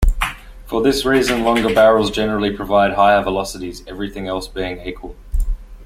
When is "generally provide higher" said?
2.09-3.21